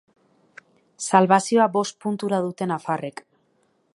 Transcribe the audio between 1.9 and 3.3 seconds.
puntura dute nafarrek.